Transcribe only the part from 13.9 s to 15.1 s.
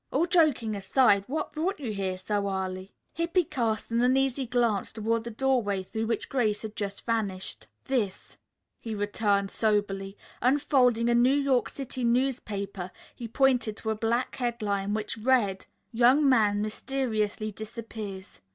a black headline